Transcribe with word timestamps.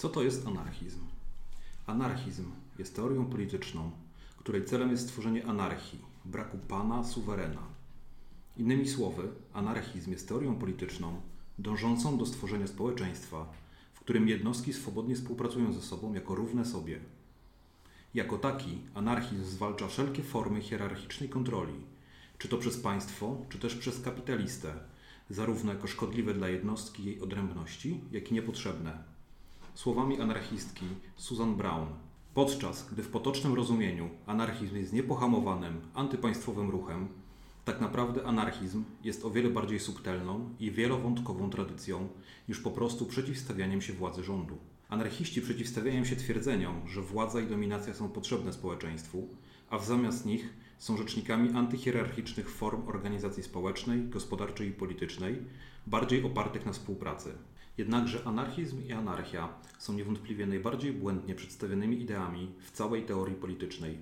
Co 0.00 0.08
to 0.08 0.22
jest 0.22 0.46
anarchizm? 0.46 1.00
Anarchizm 1.86 2.44
jest 2.78 2.96
teorią 2.96 3.26
polityczną, 3.26 3.90
której 4.38 4.64
celem 4.64 4.90
jest 4.90 5.02
stworzenie 5.02 5.46
anarchii, 5.46 5.98
braku 6.24 6.58
pana, 6.58 7.04
suwerena. 7.04 7.62
Innymi 8.56 8.88
słowy, 8.88 9.28
anarchizm 9.52 10.10
jest 10.10 10.28
teorią 10.28 10.56
polityczną 10.56 11.20
dążącą 11.58 12.18
do 12.18 12.26
stworzenia 12.26 12.66
społeczeństwa, 12.66 13.52
w 13.92 14.00
którym 14.00 14.28
jednostki 14.28 14.72
swobodnie 14.72 15.14
współpracują 15.14 15.72
ze 15.72 15.82
sobą 15.82 16.14
jako 16.14 16.34
równe 16.34 16.64
sobie. 16.64 17.00
Jako 18.14 18.38
taki, 18.38 18.78
anarchizm 18.94 19.44
zwalcza 19.44 19.88
wszelkie 19.88 20.22
formy 20.22 20.60
hierarchicznej 20.60 21.28
kontroli, 21.28 21.80
czy 22.38 22.48
to 22.48 22.58
przez 22.58 22.80
państwo, 22.80 23.36
czy 23.48 23.58
też 23.58 23.74
przez 23.74 24.00
kapitalistę, 24.00 24.74
zarówno 25.30 25.72
jako 25.72 25.86
szkodliwe 25.86 26.34
dla 26.34 26.48
jednostki 26.48 27.04
jej 27.04 27.20
odrębności, 27.20 28.00
jak 28.12 28.30
i 28.30 28.34
niepotrzebne 28.34 29.19
słowami 29.80 30.20
anarchistki 30.20 30.86
Susan 31.16 31.56
Brown. 31.56 31.86
Podczas 32.34 32.88
gdy 32.92 33.02
w 33.02 33.08
potocznym 33.08 33.54
rozumieniu 33.54 34.10
anarchizm 34.26 34.76
jest 34.76 34.92
niepohamowanym, 34.92 35.80
antypaństwowym 35.94 36.70
ruchem, 36.70 37.08
tak 37.64 37.80
naprawdę 37.80 38.26
anarchizm 38.26 38.84
jest 39.04 39.24
o 39.24 39.30
wiele 39.30 39.50
bardziej 39.50 39.80
subtelną 39.80 40.54
i 40.58 40.70
wielowątkową 40.70 41.50
tradycją 41.50 42.08
niż 42.48 42.60
po 42.60 42.70
prostu 42.70 43.06
przeciwstawianiem 43.06 43.82
się 43.82 43.92
władzy 43.92 44.24
rządu. 44.24 44.58
Anarchiści 44.88 45.42
przeciwstawiają 45.42 46.04
się 46.04 46.16
twierdzeniom, 46.16 46.88
że 46.88 47.02
władza 47.02 47.40
i 47.40 47.46
dominacja 47.46 47.94
są 47.94 48.08
potrzebne 48.08 48.52
społeczeństwu, 48.52 49.28
a 49.70 49.78
w 49.78 49.86
zamiast 49.86 50.26
nich 50.26 50.54
są 50.78 50.96
rzecznikami 50.96 51.50
antyhierarchicznych 51.54 52.50
form 52.50 52.88
organizacji 52.88 53.42
społecznej, 53.42 54.08
gospodarczej 54.08 54.68
i 54.68 54.72
politycznej, 54.72 55.38
bardziej 55.86 56.24
opartych 56.24 56.66
na 56.66 56.72
współpracy. 56.72 57.34
Jednakże 57.80 58.24
anarchizm 58.24 58.86
i 58.88 58.92
anarchia 58.92 59.48
są 59.78 59.92
niewątpliwie 59.92 60.46
najbardziej 60.46 60.92
błędnie 60.92 61.34
przedstawionymi 61.34 62.02
ideami 62.02 62.52
w 62.60 62.70
całej 62.70 63.02
teorii 63.02 63.34
politycznej. 63.34 63.98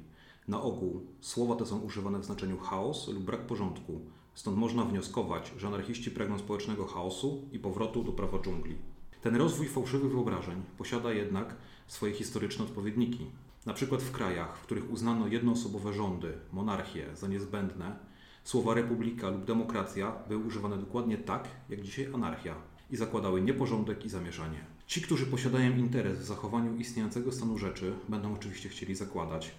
Na 0.49 0.63
ogół 0.63 1.07
słowa 1.21 1.57
te 1.57 1.67
są 1.67 1.81
używane 1.81 2.19
w 2.19 2.25
znaczeniu 2.25 2.59
chaos 2.59 3.09
lub 3.09 3.25
brak 3.25 3.41
porządku, 3.47 4.01
stąd 4.35 4.57
można 4.57 4.85
wnioskować, 4.85 5.53
że 5.57 5.67
anarchiści 5.67 6.11
pragną 6.11 6.39
społecznego 6.39 6.87
chaosu 6.87 7.49
i 7.53 7.59
powrotu 7.59 8.05
do 8.05 8.13
prawa 8.13 8.39
dżungli. 8.39 8.77
Ten 9.23 9.37
rozwój 9.37 9.69
fałszywych 9.69 10.13
wyobrażeń 10.13 10.63
posiada 10.79 11.13
jednak 11.13 11.57
swoje 11.87 12.13
historyczne 12.13 12.65
odpowiedniki. 12.65 13.27
Na 13.67 13.75
przykład 13.75 14.03
w 14.03 14.13
krajach, 14.13 14.59
w 14.59 14.63
których 14.63 14.91
uznano 14.91 15.29
jednoosobowe 15.29 15.93
rządy, 15.93 16.33
monarchie 16.53 17.17
za 17.17 17.29
niezbędne, 17.29 17.97
słowa 18.45 18.75
republika 18.75 19.31
lub 19.31 19.45
demokracja 19.45 20.13
były 20.29 20.45
używane 20.45 20.79
dokładnie 20.79 21.19
tak, 21.19 21.49
jak 21.69 21.81
dzisiaj 21.81 22.09
anarchia 22.15 22.55
i 22.91 22.97
zakładały 22.97 23.41
nieporządek 23.41 24.05
i 24.05 24.09
zamieszanie. 24.09 24.65
Ci, 24.87 25.03
którzy 25.03 25.27
posiadają 25.27 25.77
interes 25.77 26.19
w 26.19 26.25
zachowaniu 26.25 26.77
istniejącego 26.77 27.33
stanu 27.33 27.59
rzeczy, 27.59 27.93
będą 28.09 28.35
oczywiście 28.35 28.69
chcieli 28.69 28.95
zakładać, 28.95 29.55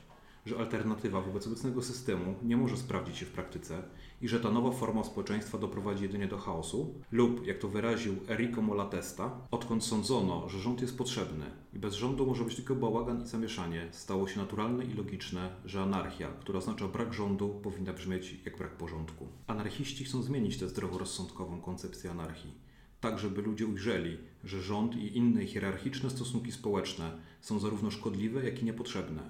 że 0.46 0.58
alternatywa 0.58 1.22
wobec 1.22 1.48
obecnego 1.48 1.82
systemu 1.82 2.36
nie 2.44 2.58
może 2.58 2.78
sprawdzić 2.78 3.18
się 3.18 3.26
w 3.26 3.32
praktyce 3.32 3.84
i 4.22 4.28
że 4.28 4.40
ta 4.40 4.52
nowa 4.52 4.72
forma 4.72 5.04
społeczeństwa 5.04 5.58
doprowadzi 5.58 6.04
jedynie 6.04 6.28
do 6.28 6.38
chaosu, 6.38 6.94
lub, 7.12 7.48
jak 7.48 7.58
to 7.58 7.68
wyraził 7.68 8.16
Enrico 8.28 8.62
Molatesta, 8.62 9.32
odkąd 9.52 9.84
sądzono, 9.84 10.50
że 10.50 10.60
rząd 10.60 10.82
jest 10.82 10.98
potrzebny 10.98 11.46
i 11.74 11.80
bez 11.80 11.94
rządu 11.94 12.26
może 12.26 12.44
być 12.44 12.56
tylko 12.56 12.76
bałagan 12.76 13.24
i 13.24 13.28
zamieszanie, 13.28 13.88
stało 13.92 14.28
się 14.28 14.40
naturalne 14.40 14.86
i 14.86 14.94
logiczne, 14.94 15.50
że 15.66 15.82
anarchia, 15.82 16.28
która 16.40 16.60
oznacza 16.60 16.88
brak 16.88 17.14
rządu, 17.14 17.60
powinna 17.64 17.94
brzmieć 17.94 18.40
jak 18.46 18.58
brak 18.58 18.78
porządku. 18.78 19.28
Anarchiści 19.48 20.06
chcą 20.06 20.22
zmienić 20.22 20.58
tę 20.58 20.68
zdroworozsądkową 20.68 21.62
koncepcję 21.62 22.12
anarchii 22.12 22.70
tak 23.02 23.20
żeby 23.20 23.42
ludzie 23.42 23.68
ujrzeli, 23.68 24.18
że 24.44 24.62
rząd 24.62 24.96
i 24.96 25.18
inne 25.18 25.46
hierarchiczne 25.46 26.10
stosunki 26.10 26.52
społeczne 26.52 27.12
są 27.42 27.60
zarówno 27.60 27.92
szkodliwe, 27.92 28.46
jak 28.46 28.62
i 28.62 28.66
niepotrzebne. 28.66 29.30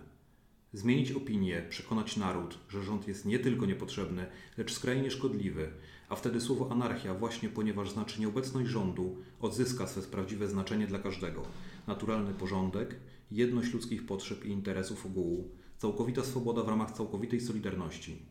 Zmienić 0.74 1.12
opinię, 1.12 1.66
przekonać 1.70 2.18
naród, 2.18 2.58
że 2.70 2.84
rząd 2.84 3.08
jest 3.08 3.26
nie 3.26 3.40
tylko 3.40 3.66
niepotrzebny, 3.66 4.26
lecz 4.58 4.74
skrajnie 4.74 5.12
szkodliwy, 5.12 5.72
a 6.10 6.16
wtedy 6.16 6.42
słowo 6.42 6.72
anarchia, 6.72 7.14
właśnie 7.14 7.50
ponieważ 7.50 7.92
znaczy 7.92 8.22
nieobecność 8.22 8.70
rządu, 8.70 9.18
odzyska 9.40 9.88
swe 9.88 10.02
prawdziwe 10.02 10.48
znaczenie 10.48 10.88
dla 10.88 11.00
każdego. 11.00 11.42
Naturalny 11.88 12.34
porządek, 12.34 12.96
jedność 13.32 13.74
ludzkich 13.74 14.06
potrzeb 14.06 14.46
i 14.46 14.50
interesów 14.50 15.06
ogółu, 15.06 15.50
całkowita 15.78 16.24
swoboda 16.24 16.64
w 16.64 16.68
ramach 16.68 16.92
całkowitej 16.92 17.42
solidarności. 17.42 18.22